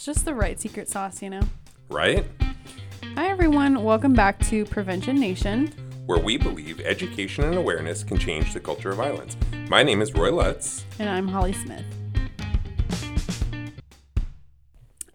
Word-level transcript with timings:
It's 0.00 0.06
just 0.06 0.24
the 0.24 0.32
right 0.32 0.58
secret 0.58 0.88
sauce, 0.88 1.20
you 1.20 1.28
know? 1.28 1.42
right? 1.90 2.24
Hi, 3.16 3.28
everyone. 3.28 3.84
Welcome 3.84 4.14
back 4.14 4.38
to 4.46 4.64
Prevention 4.64 5.20
Nation. 5.20 5.66
Where 6.06 6.18
we 6.18 6.38
believe 6.38 6.80
education 6.80 7.44
and 7.44 7.56
awareness 7.56 8.02
can 8.02 8.16
change 8.16 8.54
the 8.54 8.60
culture 8.60 8.92
of 8.92 8.96
violence. 8.96 9.36
My 9.68 9.82
name 9.82 10.00
is 10.00 10.14
Roy 10.14 10.32
Lutz. 10.32 10.86
And 10.98 11.10
I'm 11.10 11.28
Holly 11.28 11.52
Smith. 11.52 11.84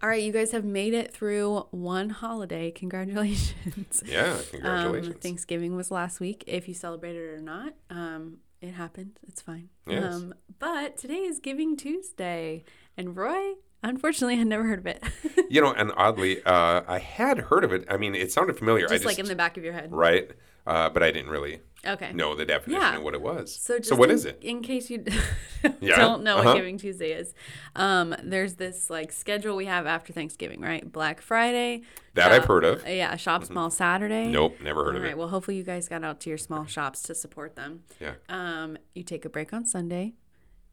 All 0.03 0.09
right, 0.09 0.21
you 0.21 0.31
guys 0.31 0.51
have 0.51 0.65
made 0.65 0.93
it 0.93 1.11
through 1.11 1.61
one 1.71 2.11
holiday. 2.11 2.69
Congratulations. 2.69 4.03
Yeah, 4.05 4.33
Um, 4.33 4.39
congratulations. 4.51 5.15
Thanksgiving 5.15 5.75
was 5.75 5.89
last 5.89 6.19
week. 6.19 6.43
If 6.45 6.67
you 6.67 6.75
celebrated 6.75 7.23
it 7.23 7.33
or 7.33 7.41
not, 7.41 7.73
um, 7.89 8.37
it 8.61 8.75
happened. 8.75 9.19
It's 9.27 9.41
fine. 9.41 9.69
Yes. 9.87 10.13
Um, 10.13 10.35
but 10.59 10.95
today 10.99 11.23
is 11.23 11.39
Giving 11.39 11.75
Tuesday, 11.75 12.65
and 12.95 13.17
Roy, 13.17 13.53
unfortunately, 13.89 14.35
I 14.35 14.37
had 14.37 14.47
never 14.47 14.63
heard 14.65 14.79
of 14.79 14.85
it. 14.87 15.03
you 15.49 15.61
know, 15.61 15.71
and 15.73 15.91
oddly, 15.95 16.43
uh, 16.43 16.81
I 16.87 16.99
had 16.99 17.37
heard 17.39 17.63
of 17.63 17.71
it. 17.73 17.85
I 17.89 17.97
mean, 17.97 18.15
it 18.15 18.31
sounded 18.31 18.57
familiar. 18.57 18.85
I 18.85 18.89
just 18.89 19.03
just 19.03 19.05
like 19.05 19.19
in 19.19 19.25
the 19.27 19.35
back 19.35 19.57
of 19.57 19.63
your 19.63 19.73
head. 19.73 19.91
right, 19.91 20.31
uh, 20.67 20.89
but 20.89 21.03
I 21.03 21.11
didn't 21.11 21.29
really 21.31 21.61
Okay. 21.87 22.11
know 22.13 22.33
the 22.35 22.45
definition 22.45 22.81
Yeah. 22.81 22.97
of 22.97 23.03
what 23.03 23.13
it 23.13 23.21
was. 23.21 23.55
So, 23.55 23.77
just 23.77 23.89
so 23.89 23.95
what 23.95 24.09
in, 24.09 24.15
is 24.15 24.25
it? 24.25 24.39
In 24.41 24.61
case 24.63 24.89
you 24.89 25.03
Yeah, 25.81 25.97
don't 25.97 26.23
know 26.23 26.37
uh-huh. 26.37 26.49
what 26.49 26.55
Giving 26.57 26.77
Tuesday 26.79 27.11
is, 27.11 27.33
um, 27.75 28.15
there's 28.23 28.55
this 28.55 28.89
like 28.89 29.11
schedule 29.11 29.55
we 29.55 29.65
have 29.65 29.85
after 29.85 30.11
Thanksgiving, 30.11 30.61
right? 30.61 30.91
Black 30.91 31.21
Friday. 31.21 31.83
That 32.15 32.31
I've 32.31 32.45
heard 32.45 32.63
of. 32.63 32.87
Yeah, 32.87 33.15
shop 33.17 33.43
small 33.43 33.69
Saturday. 33.69 34.27
Nope, 34.31 34.57
never 34.63 34.83
heard 34.83 34.95
All 34.95 34.97
of 34.97 35.03
right. 35.03 35.11
it. 35.11 35.17
Well, 35.17 35.27
hopefully 35.27 35.57
you 35.57 35.63
guys 35.63 35.87
got 35.87 36.03
out 36.03 36.19
to 36.21 36.29
your 36.29 36.37
small 36.39 36.65
shops 36.65 37.03
to 37.03 37.13
support 37.13 37.55
them. 37.55 37.83
Yeah. 37.99 38.13
Um, 38.29 38.77
you 38.95 39.03
take 39.03 39.25
a 39.25 39.29
break 39.29 39.53
on 39.53 39.65
Sunday. 39.65 40.13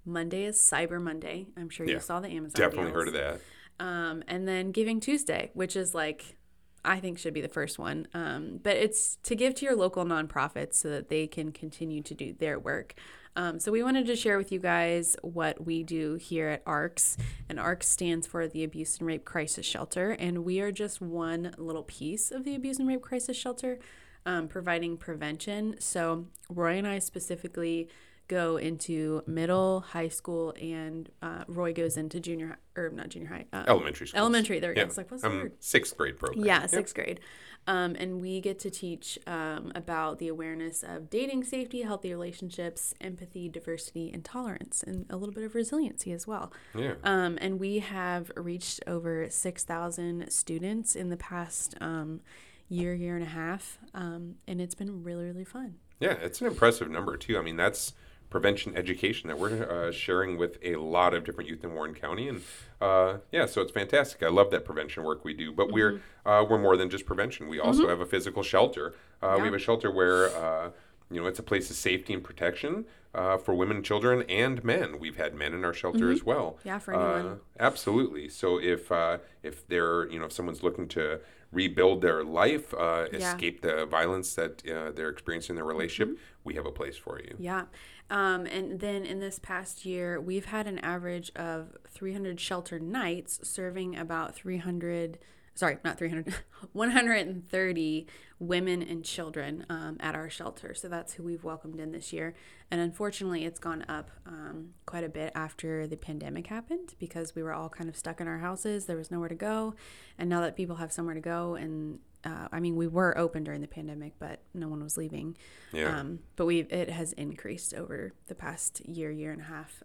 Monday 0.05 0.45
is 0.45 0.57
Cyber 0.57 1.01
Monday. 1.01 1.47
I'm 1.57 1.69
sure 1.71 1.87
Yeah, 1.87 1.95
you 1.95 2.01
saw 2.01 2.21
the 2.21 2.29
Amazon. 2.29 2.55
Definitely 2.59 2.91
deals. 2.91 2.95
heard 2.95 3.09
of 3.09 3.15
that. 3.15 3.41
Um, 3.81 4.23
and 4.29 4.47
then 4.47 4.71
Giving 4.73 5.01
Tuesday, 5.01 5.51
which 5.55 5.77
is 5.77 5.95
like, 5.95 6.37
I 6.85 6.99
think 7.01 7.19
should 7.19 7.35
be 7.35 7.41
the 7.41 7.49
first 7.49 7.79
one. 7.79 8.09
Um, 8.13 8.59
but 8.63 8.77
it's 8.77 9.17
to 9.23 9.37
give 9.37 9.55
to 9.57 9.65
your 9.65 9.77
local 9.77 10.05
nonprofits 10.05 10.75
so 10.75 10.91
that 10.91 11.09
they 11.09 11.27
can 11.27 11.53
continue 11.53 12.03
to 12.03 12.15
do 12.15 12.33
their 12.33 12.59
work. 12.59 12.95
Um, 13.35 13.59
so 13.61 13.73
we 13.73 13.83
wanted 13.83 14.07
to 14.07 14.17
share 14.17 14.37
with 14.37 14.53
you 14.53 14.59
guys 14.59 15.17
what 15.23 15.65
we 15.65 15.83
do 15.85 16.17
here 16.17 16.49
at 16.49 16.63
ARCS. 16.67 17.17
And 17.49 17.59
ARCS 17.59 17.89
stands 17.89 18.27
for 18.27 18.47
the 18.47 18.63
Abuse 18.65 18.99
and 18.99 19.07
Rape 19.07 19.25
Crisis 19.25 19.65
Shelter. 19.65 20.11
And 20.11 20.45
we 20.45 20.61
are 20.61 20.73
just 20.73 21.01
one 21.01 21.55
little 21.57 21.85
piece 21.85 22.31
of 22.31 22.45
the 22.45 22.55
Abuse 22.55 22.79
and 22.79 22.87
Rape 22.89 23.01
Crisis 23.01 23.37
Shelter, 23.37 23.79
um, 24.27 24.49
providing 24.49 24.97
prevention. 24.99 25.77
So 25.79 26.27
Roy 26.51 26.77
and 26.77 26.87
I 26.87 26.99
specifically 26.99 27.89
go 28.33 28.57
into 28.57 29.23
middle, 29.27 29.81
high 29.81 30.09
school, 30.09 30.55
and 30.61 31.11
uh, 31.21 31.45
Roy 31.49 31.73
goes 31.73 31.97
into 31.97 32.19
junior 32.21 32.49
high, 32.49 32.81
or 32.81 32.89
not 32.91 33.11
junior 33.11 33.29
high, 33.29 33.45
uh, 33.53 33.65
Elementary 33.69 34.07
school. 34.07 34.19
elementary. 34.21 34.59
There 34.61 34.71
we 34.71 34.77
Yeah. 34.77 34.85
go. 34.85 34.89
It's 34.89 34.97
like, 34.97 35.11
what's 35.11 35.23
the 35.23 35.29
um, 35.29 35.39
word? 35.43 35.53
sixth 35.61 35.97
grade 35.97 36.19
program. 36.19 36.45
Yeah, 36.45 36.61
Yep. 36.63 36.71
sixth 36.71 36.95
grade. 36.95 37.21
Um, 37.67 37.95
and 37.97 38.21
we 38.21 38.41
get 38.41 38.59
to 38.61 38.71
teach 38.71 39.19
um, 39.27 39.71
about 39.77 40.19
the 40.19 40.27
awareness 40.29 40.83
of 40.83 41.11
dating 41.11 41.45
safety, 41.45 41.83
healthy 41.83 42.11
relationships, 42.11 42.93
empathy, 43.01 43.49
diversity, 43.49 44.11
and 44.13 44.25
tolerance, 44.25 44.83
and 44.83 45.07
a 45.11 45.17
little 45.17 45.35
bit 45.35 45.45
of 45.45 45.55
resiliency 45.55 46.11
as 46.13 46.27
well. 46.27 46.53
Yeah. 46.75 46.95
Um, 47.05 47.39
and 47.41 47.61
we 47.61 47.79
have 47.81 48.33
reached 48.37 48.81
over 48.87 49.29
6,000 49.31 50.31
students 50.33 50.97
in 50.97 51.11
the 51.11 51.17
past 51.17 51.77
um, 51.81 52.21
year, 52.69 52.95
year 52.95 53.15
and 53.15 53.23
a 53.25 53.29
half. 53.29 53.79
Um, 53.95 54.37
and 54.49 54.61
it's 54.61 54.75
been 54.75 55.05
really, 55.05 55.27
really 55.27 55.45
fun. 55.45 55.77
Yeah, 56.01 56.15
it's 56.15 56.41
an 56.41 56.49
impressive 56.49 56.91
number 56.91 57.17
too. 57.17 57.39
I 57.39 57.43
mean, 57.43 57.57
that's 57.57 57.93
prevention 58.37 58.75
education 58.77 59.29
that 59.29 59.39
we're 59.39 59.71
uh, 59.71 59.93
sharing 59.93 60.39
with 60.39 60.57
a 60.63 60.77
lot 60.77 61.13
of 61.13 61.23
different 61.23 61.51
youth 61.51 61.63
in 61.63 61.75
Warren 61.75 61.95
County, 61.95 62.29
and 62.29 62.41
uh, 62.81 63.19
yeah, 63.31 63.45
so 63.45 63.61
it's 63.61 63.71
fantastic. 63.71 64.23
I 64.23 64.29
love 64.31 64.51
that 64.53 64.65
prevention 64.65 65.05
work 65.05 65.23
we 65.23 65.35
do, 65.35 65.53
but 65.53 65.71
we're 65.71 66.01
uh, 66.25 66.43
we're 66.49 66.59
more 66.59 66.79
than 66.79 66.89
just 66.89 67.05
prevention. 67.05 67.47
We 67.47 67.61
also 67.61 67.89
have 67.89 68.01
a 68.01 68.07
physical 68.07 68.43
shelter. 68.43 68.95
Uh, 69.23 69.35
We 69.39 69.45
have 69.45 69.55
a 69.55 69.59
shelter 69.59 69.91
where 69.91 70.29
uh, 70.35 70.71
you 71.13 71.21
know 71.21 71.27
it's 71.27 71.39
a 71.39 71.43
place 71.43 71.71
of 71.71 71.77
safety 71.77 72.13
and 72.15 72.23
protection 72.25 72.87
uh, 73.15 73.37
for 73.37 73.55
women, 73.55 73.83
children, 73.83 74.23
and 74.29 74.65
men. 74.65 74.99
We've 74.99 75.17
had 75.17 75.35
men 75.35 75.53
in 75.55 75.65
our 75.65 75.75
shelter 75.75 76.11
as 76.11 76.25
well. 76.25 76.59
Yeah, 76.65 76.79
for 76.79 76.95
Uh, 76.95 77.15
anyone. 77.19 77.41
absolutely. 77.61 78.29
So 78.29 78.59
if 78.61 78.91
uh, 78.91 79.19
if 79.43 79.67
they're 79.69 80.09
you 80.11 80.19
know 80.19 80.27
if 80.27 80.33
someone's 80.33 80.63
looking 80.63 80.89
to 80.89 81.21
rebuild 81.53 82.01
their 82.01 82.25
life, 82.25 82.73
uh, 82.73 83.07
Yeah. 83.13 83.19
escape 83.35 83.61
the 83.61 83.85
violence 83.85 84.35
that 84.37 84.67
uh, 84.67 84.91
they're 84.93 85.11
experiencing 85.11 85.53
in 85.53 85.57
their 85.57 85.67
relationship, 85.67 86.17
Mm-hmm. 86.17 86.45
we 86.45 86.55
have 86.55 86.65
a 86.67 86.73
place 86.73 86.97
for 86.97 87.21
you. 87.21 87.35
Yeah. 87.39 87.65
Um, 88.09 88.47
and 88.47 88.81
then 88.81 89.05
in 89.05 89.21
this 89.21 89.39
past 89.39 89.85
year, 89.87 90.21
we've 90.21 90.47
had 90.47 90.67
an 90.67 90.79
average 90.81 91.31
of 91.37 91.77
300 91.89 92.41
shelter 92.41 92.79
nights 92.79 93.41
serving 93.43 93.97
about 93.97 94.35
300, 94.35 95.19
sorry, 95.55 95.79
not 95.85 95.99
300, 95.99 96.35
130 96.73 98.07
women 98.39 98.83
and 98.83 99.05
children 99.05 99.65
um, 99.69 99.97
at 100.01 100.15
our 100.15 100.29
shelter. 100.29 100.75
So 100.75 100.89
that's 100.89 101.15
who 101.15 101.23
we've 101.23 101.45
welcomed 101.45 101.79
in 101.79 101.93
this 101.93 102.13
year. 102.13 102.35
And 102.71 102.81
unfortunately, 102.81 103.45
it's 103.45 103.59
gone 103.59 103.85
up 103.89 104.11
um, 104.27 104.71
quite 104.87 105.05
a 105.05 105.09
bit 105.09 105.33
after 105.35 105.87
the 105.87 105.97
pandemic 105.97 106.47
happened 106.47 106.95
because 106.99 107.35
we 107.35 107.43
were 107.43 107.53
all 107.53 107.69
kind 107.69 107.89
of 107.89 107.97
stuck 107.97 108.21
in 108.21 108.27
our 108.27 108.39
houses. 108.39 108.87
There 108.87 108.97
was 108.97 109.11
nowhere 109.11 109.29
to 109.29 109.35
go. 109.35 109.75
And 110.19 110.29
now 110.29 110.41
that 110.41 110.57
people 110.57 110.77
have 110.77 110.93
somewhere 110.93 111.15
to 111.15 111.21
go 111.21 111.55
and 111.55 111.99
uh, 112.25 112.47
I 112.53 112.61
mean, 112.61 112.77
we 112.77 112.87
were 112.87 113.19
open 113.19 113.43
during 113.43 113.63
the 113.63 113.67
pandemic, 113.67 114.13
but 114.19 114.43
no 114.55 114.69
one 114.69 114.81
was 114.81 114.97
leaving. 114.97 115.37
Yeah. 115.73 115.99
Um, 115.99 116.21
but 116.37 116.47
we 116.47 116.61
it 116.61 116.89
has 116.89 117.13
increased 117.15 117.75
over 117.75 118.13
the 118.29 118.35
past 118.37 118.81
year, 118.87 119.11
year 119.11 119.33
and 119.33 119.41
a 119.41 119.45
half. 119.45 119.83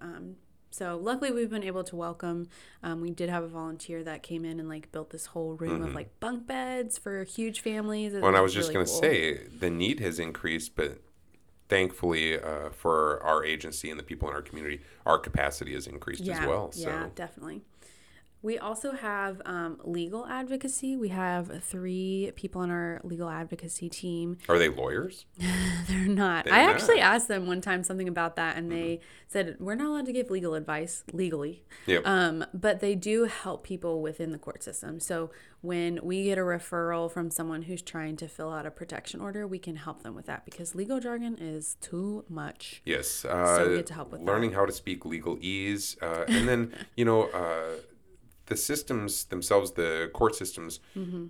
So 0.69 0.99
luckily, 1.01 1.31
we've 1.31 1.49
been 1.49 1.63
able 1.63 1.83
to 1.85 1.95
welcome. 1.95 2.49
Um, 2.83 3.01
we 3.01 3.09
did 3.09 3.29
have 3.29 3.43
a 3.43 3.47
volunteer 3.47 4.03
that 4.03 4.23
came 4.23 4.45
in 4.45 4.59
and 4.59 4.69
like 4.69 4.91
built 4.91 5.09
this 5.09 5.27
whole 5.27 5.53
room 5.53 5.81
of 5.81 5.95
like 5.95 6.19
bunk 6.19 6.45
beds 6.45 6.97
for 6.97 7.23
huge 7.23 7.61
families. 7.61 8.11
Mm-hmm. 8.11 8.21
Well, 8.21 8.29
and 8.29 8.37
I 8.37 8.41
was 8.41 8.55
really 8.55 8.67
just 8.67 8.73
going 8.73 8.85
to 8.85 8.91
cool. 8.91 9.01
say 9.01 9.47
the 9.47 9.69
need 9.69 9.99
has 9.99 10.19
increased, 10.19 10.75
but 10.75 11.01
thankfully 11.69 12.39
uh, 12.39 12.69
for 12.69 13.21
our 13.23 13.43
agency 13.43 13.89
and 13.89 13.99
the 13.99 14.03
people 14.03 14.29
in 14.29 14.35
our 14.35 14.41
community, 14.41 14.81
our 15.05 15.17
capacity 15.17 15.73
has 15.73 15.87
increased 15.87 16.21
yeah, 16.21 16.41
as 16.41 16.47
well. 16.47 16.71
So 16.71 16.89
yeah, 16.89 17.07
definitely. 17.15 17.61
We 18.41 18.57
also 18.59 18.91
have 18.91 19.41
um, 19.45 19.79
legal 19.83 20.25
advocacy. 20.25 20.95
We 20.95 21.09
have 21.09 21.63
three 21.63 22.31
people 22.35 22.61
on 22.61 22.69
our 22.69 23.01
legal 23.03 23.29
advocacy 23.29 23.89
team 23.89 24.37
are 24.47 24.59
they 24.59 24.69
lawyers? 24.69 25.25
They're 25.87 26.07
not. 26.07 26.45
They're 26.45 26.53
I 26.53 26.65
not. 26.65 26.75
actually 26.75 26.99
asked 26.99 27.27
them 27.27 27.47
one 27.47 27.61
time 27.61 27.83
something 27.83 28.07
about 28.07 28.35
that, 28.35 28.57
and 28.57 28.71
they 28.71 28.77
Mm-hmm. 28.77 29.03
said 29.27 29.55
we're 29.59 29.75
not 29.75 29.87
allowed 29.87 30.05
to 30.05 30.13
give 30.13 30.29
legal 30.29 30.53
advice 30.53 31.03
legally. 31.11 31.63
Yep. 31.87 32.03
Um, 32.05 32.45
but 32.53 32.79
they 32.79 32.95
do 32.95 33.25
help 33.25 33.63
people 33.63 34.01
within 34.01 34.31
the 34.31 34.37
court 34.37 34.63
system. 34.63 34.99
So 34.99 35.31
when 35.61 35.99
we 36.03 36.25
get 36.25 36.37
a 36.37 36.41
referral 36.41 37.11
from 37.11 37.29
someone 37.31 37.63
who's 37.63 37.81
trying 37.81 38.15
to 38.17 38.27
fill 38.27 38.51
out 38.53 38.65
a 38.65 38.71
protection 38.71 39.19
order, 39.19 39.45
we 39.47 39.59
can 39.59 39.77
help 39.77 40.03
them 40.03 40.15
with 40.15 40.27
that 40.27 40.45
because 40.45 40.75
legal 40.75 40.99
jargon 40.99 41.37
is 41.39 41.75
too 41.81 42.23
much. 42.29 42.81
Yes. 42.85 43.25
Uh, 43.25 43.65
we 43.67 43.75
get 43.77 43.87
to 43.87 43.93
help 43.95 44.11
with 44.11 44.21
learning 44.21 44.53
how 44.53 44.65
to 44.65 44.71
speak 44.71 45.03
legalese, 45.03 46.01
uh, 46.01 46.25
and 46.27 46.47
then 46.47 46.73
you 46.95 47.03
know 47.03 47.23
uh, 47.23 47.77
the 48.47 48.57
systems 48.57 49.25
themselves, 49.25 49.71
the 49.73 50.09
court 50.13 50.35
systems. 50.35 50.79
Mm-hmm. 50.95 51.27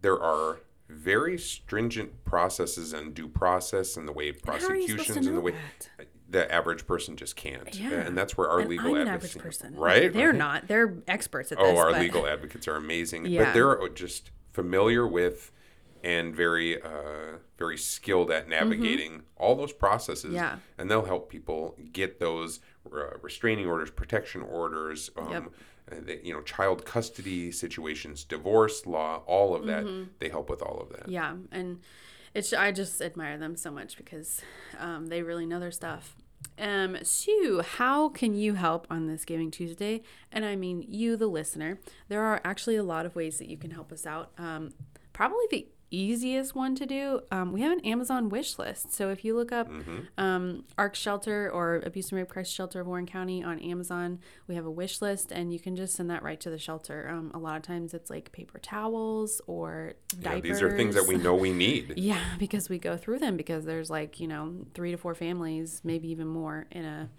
There 0.00 0.20
are 0.20 0.60
very 0.88 1.36
stringent 1.38 2.24
processes 2.24 2.92
and 2.92 3.12
due 3.14 3.28
process 3.28 3.96
and 3.96 4.06
the 4.08 4.12
way 4.12 4.32
How 4.44 4.52
are 4.52 4.54
you 4.54 4.88
supposed 4.88 4.88
to 4.88 4.94
prosecutions 4.94 5.26
and 5.26 5.36
the 5.36 5.40
way 5.40 5.52
that? 5.98 6.06
the 6.30 6.50
average 6.54 6.86
person 6.86 7.16
just 7.16 7.36
can't. 7.36 7.74
Yeah. 7.78 7.90
And 7.92 8.16
that's 8.16 8.36
where 8.38 8.48
our 8.48 8.60
And 8.60 8.68
legal 8.70 8.94
I'm 8.94 9.02
an 9.02 9.08
average 9.08 9.36
person, 9.38 9.74
right? 9.74 10.12
They're 10.12 10.28
Right. 10.30 10.38
not. 10.46 10.68
They're 10.68 10.98
experts 11.08 11.52
at 11.52 11.58
this. 11.58 11.66
Oh, 11.68 11.76
our 11.78 11.90
but- 11.90 12.00
legal 12.00 12.26
advocates 12.26 12.68
are 12.68 12.76
amazing, 12.76 13.26
Yeah. 13.26 13.44
but 13.44 13.54
they're 13.54 13.88
just 13.90 14.30
familiar 14.52 15.06
with 15.06 15.52
and 16.04 16.34
very, 16.34 16.80
uh, 16.80 17.38
very 17.58 17.76
skilled 17.76 18.30
at 18.30 18.48
navigating 18.48 19.22
all 19.36 19.56
those 19.56 19.72
processes. 19.72 20.26
Mm-hmm. 20.26 20.34
Yeah. 20.34 20.56
and 20.78 20.90
they'll 20.90 21.04
help 21.06 21.28
people 21.28 21.76
get 21.92 22.20
those 22.20 22.60
uh, 22.90 23.16
restraining 23.20 23.66
orders, 23.66 23.90
protection 23.90 24.40
orders. 24.42 25.10
Um, 25.16 25.30
Yep. 25.32 25.44
Uh, 25.90 26.12
you 26.22 26.32
know, 26.32 26.42
child 26.42 26.84
custody 26.84 27.52
situations, 27.52 28.24
divorce 28.24 28.86
law, 28.86 29.22
all 29.26 29.54
of 29.54 29.66
that. 29.66 29.84
Mm-hmm. 29.84 30.10
They 30.18 30.28
help 30.28 30.50
with 30.50 30.62
all 30.62 30.80
of 30.80 30.90
that. 30.90 31.08
Yeah, 31.08 31.36
and 31.52 31.80
it's 32.34 32.52
I 32.52 32.72
just 32.72 33.00
admire 33.00 33.38
them 33.38 33.56
so 33.56 33.70
much 33.70 33.96
because 33.96 34.40
um, 34.78 35.06
they 35.06 35.22
really 35.22 35.46
know 35.46 35.60
their 35.60 35.70
stuff. 35.70 36.16
Um, 36.58 36.96
Sue, 37.02 37.62
how 37.62 38.08
can 38.08 38.34
you 38.34 38.54
help 38.54 38.86
on 38.90 39.06
this 39.06 39.24
Giving 39.24 39.50
Tuesday? 39.50 40.02
And 40.30 40.44
I 40.44 40.56
mean 40.56 40.84
you, 40.88 41.16
the 41.16 41.26
listener. 41.26 41.80
There 42.08 42.22
are 42.22 42.40
actually 42.44 42.76
a 42.76 42.82
lot 42.82 43.06
of 43.06 43.16
ways 43.16 43.38
that 43.38 43.48
you 43.48 43.56
can 43.56 43.70
help 43.70 43.92
us 43.92 44.06
out. 44.06 44.32
Um, 44.38 44.72
probably 45.12 45.44
the 45.50 45.68
easiest 45.90 46.54
one 46.54 46.74
to 46.74 46.86
do. 46.86 47.20
Um, 47.30 47.52
we 47.52 47.62
have 47.62 47.72
an 47.72 47.80
Amazon 47.80 48.28
wish 48.28 48.58
list. 48.58 48.92
So 48.92 49.10
if 49.10 49.24
you 49.24 49.34
look 49.34 49.52
up 49.52 49.70
um, 50.16 50.64
ARC 50.76 50.94
Shelter 50.94 51.50
or 51.50 51.76
Abuse 51.84 52.10
and 52.10 52.18
Rape 52.18 52.28
Crisis 52.28 52.52
Shelter 52.52 52.80
of 52.80 52.86
Warren 52.86 53.06
County 53.06 53.42
on 53.42 53.58
Amazon, 53.60 54.18
we 54.46 54.54
have 54.54 54.66
a 54.66 54.70
wish 54.70 55.00
list, 55.00 55.32
and 55.32 55.52
you 55.52 55.58
can 55.58 55.76
just 55.76 55.94
send 55.94 56.10
that 56.10 56.22
right 56.22 56.40
to 56.40 56.50
the 56.50 56.58
shelter. 56.58 57.08
Um, 57.10 57.30
a 57.34 57.38
lot 57.38 57.56
of 57.56 57.62
times 57.62 57.94
it's 57.94 58.10
like 58.10 58.32
paper 58.32 58.58
towels 58.58 59.40
or 59.46 59.94
diapers. 60.20 60.44
Yeah, 60.44 60.52
these 60.52 60.62
are 60.62 60.76
things 60.76 60.94
that 60.94 61.06
we 61.06 61.16
know 61.16 61.34
we 61.34 61.52
need. 61.52 61.94
Yeah, 62.08 62.22
because 62.38 62.68
we 62.68 62.78
go 62.78 62.96
through 62.96 63.18
them 63.18 63.36
because 63.36 63.64
there's 63.64 63.90
like 63.90 64.18
you 64.20 64.28
know 64.28 64.54
three 64.72 64.92
to 64.92 64.96
four 64.96 65.14
families, 65.14 65.80
maybe 65.84 66.08
even 66.10 66.26
more 66.26 66.66
in 66.70 66.84
a 66.84 67.10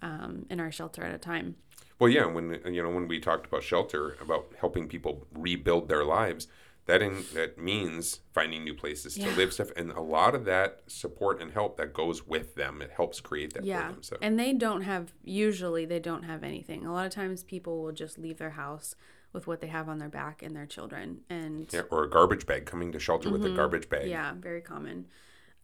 um, 0.00 0.46
in 0.50 0.58
our 0.58 0.72
shelter 0.72 1.02
at 1.04 1.14
a 1.14 1.18
time. 1.18 1.56
Well, 1.98 2.10
yeah, 2.10 2.26
when 2.26 2.60
you 2.66 2.82
know 2.82 2.90
when 2.90 3.06
we 3.06 3.20
talked 3.20 3.46
about 3.46 3.62
shelter, 3.62 4.16
about 4.20 4.52
helping 4.58 4.88
people 4.88 5.26
rebuild 5.34 5.88
their 5.88 6.04
lives, 6.04 6.48
that 6.86 7.00
in, 7.00 7.24
that 7.34 7.58
means 7.58 8.20
finding 8.32 8.64
new 8.64 8.74
places 8.74 9.16
Yeah. 9.16 9.30
to 9.30 9.36
live 9.36 9.52
stuff, 9.52 9.70
and 9.76 9.92
a 9.92 10.00
lot 10.00 10.34
of 10.34 10.44
that 10.46 10.82
support 10.88 11.40
and 11.40 11.52
help 11.52 11.76
that 11.76 11.92
goes 11.92 12.26
with 12.26 12.54
them. 12.56 12.82
It 12.82 12.90
helps 12.96 13.20
create 13.20 13.54
that 13.54 13.60
for 13.62 13.66
them. 13.66 14.02
So 14.02 14.16
And 14.20 14.38
they 14.38 14.52
don't 14.52 14.82
have, 14.82 15.12
usually, 15.22 15.84
they 15.84 16.00
don't 16.00 16.24
have 16.24 16.42
anything. 16.42 16.84
A 16.84 16.92
lot 16.92 17.06
of 17.06 17.12
times 17.12 17.44
people 17.44 17.82
will 17.82 17.92
just 17.92 18.18
leave 18.18 18.38
their 18.38 18.50
house 18.50 18.96
with 19.32 19.46
what 19.46 19.60
they 19.60 19.68
have 19.68 19.88
on 19.88 19.98
their 19.98 20.08
back 20.08 20.42
and 20.42 20.54
their 20.54 20.66
children. 20.66 21.20
And 21.30 21.72
yeah, 21.72 21.82
or 21.90 22.04
a 22.04 22.10
garbage 22.10 22.46
bag 22.46 22.66
coming 22.66 22.92
to 22.92 22.98
shelter 22.98 23.30
with 23.30 23.44
a 23.46 23.50
garbage 23.50 23.88
bag. 23.88 24.02
Mm-hmm. 24.02 24.10
Yeah, 24.10 24.34
very 24.38 24.60
common. 24.60 25.06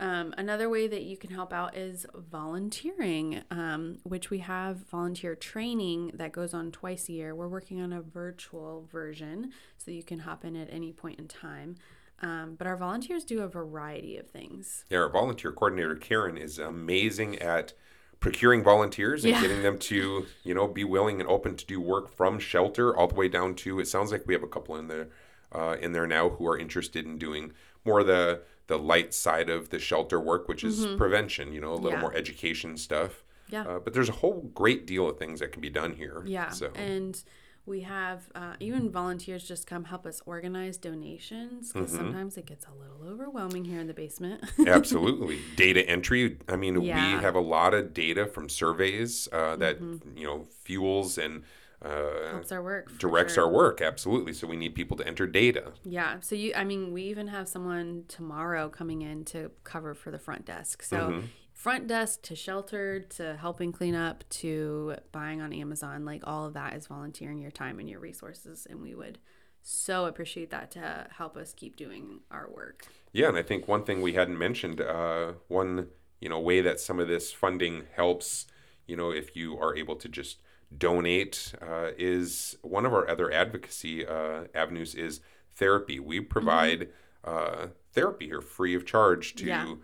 Um, 0.01 0.33
another 0.39 0.69
way 0.69 0.87
that 0.87 1.03
you 1.03 1.17
can 1.17 1.31
help 1.31 1.53
out 1.53 1.77
is 1.77 2.07
volunteering, 2.15 3.43
um, 3.51 3.99
which 4.05 4.31
we 4.31 4.39
have 4.39 4.77
volunteer 4.89 5.35
training 5.35 6.13
that 6.15 6.33
goes 6.33 6.55
on 6.55 6.71
twice 6.71 7.09
a 7.09 7.13
year. 7.13 7.35
We're 7.35 7.49
working 7.49 7.81
on 7.81 7.93
a 7.93 8.01
virtual 8.01 8.87
version 8.93 9.53
so 9.77 9.91
you 9.91 10.03
can 10.05 10.21
hop 10.21 10.45
in 10.45 10.55
at 10.57 10.69
any 10.71 10.93
point 10.93 11.19
in 11.19 11.27
time. 11.29 11.77
Um, 12.21 12.55
but 12.57 12.67
our 12.67 12.77
volunteers 12.77 13.25
do 13.25 13.43
a 13.43 13.49
variety 13.49 14.17
of 14.17 14.29
things. 14.29 14.85
Yeah, 14.91 14.99
our 14.99 15.09
volunteer 15.09 15.53
coordinator 15.53 15.95
Karen 15.97 16.37
is 16.37 16.59
amazing 16.59 17.39
at 17.39 17.75
procuring 18.21 18.65
volunteers 18.65 19.25
and 19.25 19.35
Yeah. 19.35 19.41
getting 19.41 19.63
them 19.63 19.79
to 19.79 20.27
you 20.43 20.55
know 20.55 20.67
be 20.67 20.83
willing 20.83 21.21
and 21.21 21.29
open 21.29 21.55
to 21.57 21.65
do 21.65 21.81
work 21.81 22.09
from 22.13 22.41
shelter 22.41 22.97
all 22.97 23.07
the 23.07 23.15
way 23.15 23.29
down 23.29 23.55
to. 23.57 23.79
It 23.79 23.87
sounds 23.87 24.11
like 24.11 24.27
we 24.27 24.35
have 24.35 24.43
a 24.43 24.49
couple 24.49 24.75
in 24.77 24.89
there 24.89 25.09
uh, 25.53 25.77
in 25.81 25.93
there 25.93 26.07
now 26.07 26.31
who 26.31 26.47
are 26.47 26.59
interested 26.59 27.05
in 27.07 27.19
doing 27.19 27.53
more 27.85 28.03
the 28.05 28.43
the 28.67 28.79
light 28.79 29.15
side 29.15 29.49
of 29.49 29.71
the 29.71 29.79
shelter 29.79 30.21
work, 30.21 30.47
which 30.49 30.63
is 30.63 30.87
prevention. 30.99 31.53
You 31.53 31.61
know, 31.61 31.73
a 31.73 31.75
little 31.75 31.91
Mm-hmm. 31.91 31.97
Yeah. 31.97 32.01
more 32.03 32.15
education 32.15 32.77
stuff. 32.77 33.25
Yeah. 33.51 33.63
Uh, 33.67 33.79
but 33.79 33.95
there's 33.95 34.11
a 34.11 34.13
whole 34.21 34.43
great 34.55 34.87
deal 34.87 35.09
of 35.09 35.19
things 35.19 35.41
that 35.41 35.53
can 35.53 35.63
be 35.63 35.71
done 35.71 35.95
here. 35.95 36.23
Yeah. 36.27 36.51
So 36.51 36.71
And 36.75 37.19
we 37.65 37.81
have 37.83 38.29
uh, 38.35 38.55
even 38.61 38.91
volunteers 38.91 39.47
just 39.49 39.67
come 39.67 39.85
help 39.85 40.05
us 40.07 40.21
organize 40.27 40.77
donations 40.77 41.71
Mm-hmm. 41.71 41.79
because 41.81 41.95
sometimes 41.97 42.37
it 42.37 42.45
gets 42.47 42.67
a 42.67 42.73
little 42.79 43.11
overwhelming 43.11 43.65
here 43.65 43.81
in 43.81 43.87
the 43.87 43.95
basement. 43.95 44.45
Absolutely. 44.67 45.39
data 45.57 45.87
entry. 45.89 46.37
I 46.49 46.57
mean, 46.57 46.81
Yeah. 46.83 46.99
Mm-hmm. 46.99 47.17
we 47.17 47.23
have 47.23 47.35
a 47.35 47.41
lot 47.41 47.73
of 47.73 47.95
data 47.95 48.27
from 48.27 48.51
surveys 48.51 49.29
uh, 49.33 49.57
that, 49.57 49.81
you 50.15 50.25
know, 50.27 50.47
fuels 50.51 51.17
and 51.19 51.43
uh, 51.85 52.31
Helps 52.31 52.51
our 52.53 52.63
work. 52.63 52.99
directs 52.99 53.35
sure. 53.35 53.45
our 53.45 53.51
work. 53.51 53.81
Absolutely. 53.81 54.33
So 54.33 54.47
we 54.47 54.57
need 54.57 54.75
people 54.75 54.97
to 54.97 55.07
enter 55.07 55.27
data. 55.27 55.73
Yeah. 55.85 56.17
So 56.21 56.35
you, 56.35 56.53
I 56.57 56.65
mean, 56.65 56.93
we 56.93 57.03
even 57.05 57.29
have 57.29 57.49
someone 57.49 58.05
tomorrow 58.09 58.69
coming 58.69 59.03
in 59.03 59.25
to 59.27 59.51
cover 59.65 59.95
for 59.95 60.11
the 60.11 60.19
front 60.19 60.45
desk. 60.45 60.83
So 60.83 60.97
Mm-hmm. 60.99 61.27
front 61.55 61.87
desk 61.87 62.23
to 62.23 62.35
shelter 62.37 63.01
to 63.01 63.37
helping 63.37 63.73
clean 63.73 63.95
up 63.95 64.25
to 64.31 64.97
buying 65.13 65.41
on 65.41 65.53
Amazon, 65.53 66.05
like 66.05 66.23
all 66.25 66.47
of 66.47 66.55
that 66.55 66.75
is 66.75 66.87
volunteering 66.87 67.39
your 67.39 67.51
time 67.53 67.79
and 67.79 67.89
your 67.89 68.01
resources, 68.01 68.67
and 68.69 68.81
we 68.83 68.95
would 68.95 69.19
so 69.63 70.07
appreciate 70.07 70.51
that 70.51 70.71
to 70.73 71.07
help 71.17 71.37
us 71.37 71.53
keep 71.53 71.77
doing 71.77 72.21
our 72.31 72.49
work. 72.51 72.87
Yeah. 73.13 73.29
And 73.29 73.37
I 73.37 73.43
think 73.43 73.69
one 73.69 73.85
thing 73.85 74.03
we 74.03 74.15
hadn't 74.15 74.39
mentioned, 74.39 74.81
uh, 74.81 75.33
one, 75.49 75.89
you 76.21 76.29
know, 76.29 76.41
way 76.41 76.61
that 76.61 76.81
some 76.81 76.99
of 76.99 77.07
this 77.09 77.33
funding 77.33 77.83
helps, 77.95 78.47
you 78.87 78.97
know, 78.97 79.11
if 79.11 79.37
you 79.37 79.59
are 79.59 79.77
able 79.77 79.97
to 79.97 80.09
just 80.09 80.39
donate 80.77 81.55
uh, 81.63 81.91
is 81.97 82.57
one 82.63 82.85
of 82.85 82.93
our 82.93 83.09
other 83.09 83.33
advocacy 83.33 84.07
uh, 84.07 84.45
avenues 84.55 84.95
is 84.95 85.21
therapy. 85.55 85.99
We 85.99 86.21
provide 86.21 86.89
uh, 87.25 87.69
therapy 87.93 88.27
here 88.27 88.41
free 88.41 88.75
of 88.75 88.85
charge 88.87 89.35
to 89.37 89.47
Yeah. 89.47 89.75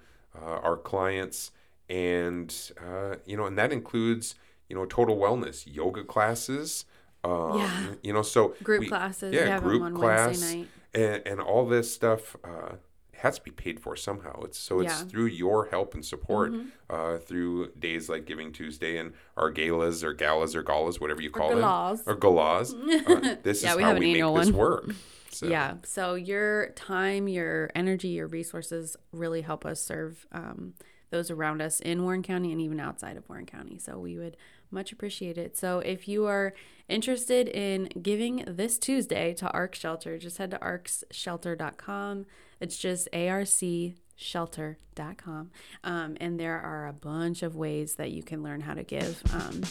uh, 0.41 0.45
our 0.45 0.77
clients, 0.77 1.51
and 1.89 2.55
uh, 2.81 3.17
you 3.25 3.37
know, 3.37 3.47
and 3.47 3.57
that 3.59 3.73
includes 3.73 4.35
you 4.69 4.77
know 4.77 4.85
total 4.87 5.17
wellness, 5.17 5.65
yoga 5.67 6.05
classes. 6.05 6.85
Um, 7.23 7.59
Yeah. 7.59 7.95
You 8.03 8.13
know, 8.13 8.23
so 8.23 8.55
Group 8.63 8.81
we- 8.81 8.89
classes, 8.89 9.33
yeah, 9.35 9.59
group 9.59 9.95
class, 9.95 10.27
Wednesday 10.29 10.57
night. 10.59 10.69
and, 10.95 11.23
and 11.27 11.41
all 11.41 11.67
this 11.67 11.93
stuff 11.93 12.37
uh, 12.45 12.75
has 13.25 13.37
to 13.39 13.43
be 13.43 13.51
paid 13.51 13.81
for 13.81 13.97
somehow. 13.97 14.41
It's 14.45 14.59
so 14.59 14.81
it's 14.81 14.93
Yeah. 14.93 14.99
Mm-hmm. 15.01 15.09
through 15.09 15.27
your 15.27 15.67
help 15.67 15.95
and 15.95 16.05
support 16.05 16.53
uh, 16.89 17.19
through 17.19 17.73
days 17.79 18.09
like 18.09 18.25
Giving 18.27 18.53
Tuesday 18.53 18.97
and 18.99 19.13
our 19.37 19.51
galas 19.51 20.05
or 20.05 20.13
galas 20.13 20.55
or 20.55 20.63
galas, 20.63 21.01
whatever 21.01 21.21
you 21.21 21.31
call 21.31 21.49
galas. 21.51 22.03
them, 22.03 22.15
or 22.15 22.17
galas. 22.17 22.75
Uh, 23.07 23.37
this 23.43 23.63
Yeah, 23.63 23.73
is 23.73 23.77
we 23.77 23.83
how 23.83 23.95
we 23.95 24.01
make 24.01 24.09
annual 24.15 24.35
this 24.37 24.47
one. 24.51 24.57
work. 24.57 24.85
So, 25.31 25.47
Yeah. 25.49 25.75
So 25.83 26.15
your 26.15 26.69
time, 26.77 27.27
your 27.27 27.69
energy, 27.75 28.09
your 28.09 28.29
resources 28.29 28.97
really 29.11 29.41
help 29.43 29.67
us 29.67 29.81
serve 29.81 30.27
um, 30.31 30.75
those 31.11 31.29
around 31.29 31.61
us 31.61 31.81
in 31.81 32.05
Warren 32.05 32.23
County 32.23 32.53
and 32.53 32.61
even 32.61 32.79
outside 32.79 33.17
of 33.17 33.29
Warren 33.29 33.45
County. 33.47 33.79
So 33.79 33.99
we 33.99 34.17
would 34.17 34.37
much 34.75 34.93
appreciated. 34.93 35.57
So 35.57 35.79
if 35.79 36.07
you 36.09 36.27
are 36.27 36.53
interested 36.89 37.49
in 37.49 37.89
giving 38.03 38.45
this 38.47 38.79
Tuesday 38.79 39.33
to 39.35 39.51
ARC 39.51 39.75
Shelter, 39.75 40.19
just 40.19 40.37
head 40.39 40.51
to 40.51 40.59
arcshelter.com. 40.59 42.27
It's 42.61 42.77
just 42.77 43.09
arcshelter.com. 43.13 45.51
Um, 45.83 46.17
and 46.21 46.39
there 46.39 46.61
are 46.61 46.87
a 46.89 46.93
bunch 46.93 47.43
of 47.43 47.57
ways 47.57 47.95
that 47.95 48.11
you 48.11 48.23
can 48.23 48.43
learn 48.43 48.61
how 48.61 48.75
to 48.75 48.83
give. 48.83 49.23
Um, 49.33 49.63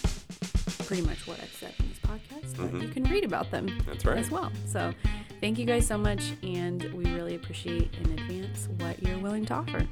pretty 0.85 1.03
much 1.03 1.27
what 1.27 1.39
I've 1.39 1.53
said 1.53 1.73
in 1.79 1.89
this 1.89 1.99
podcast, 1.99 2.57
but 2.57 2.73
you 2.81 2.89
can 2.89 3.03
read 3.05 3.23
about 3.23 3.49
them 3.51 3.69
That's 3.85 4.03
right. 4.05 4.17
as 4.17 4.29
well. 4.29 4.51
So 4.67 4.93
thank 5.39 5.57
you 5.57 5.65
guys 5.65 5.87
so 5.87 5.97
much, 5.97 6.33
and 6.43 6.83
we 6.93 7.05
really 7.05 7.35
appreciate 7.35 7.89
in 8.01 8.11
advance 8.11 8.67
what 8.79 9.01
you're 9.01 9.17
willing 9.19 9.45
to 9.45 9.53
offer. 9.53 9.87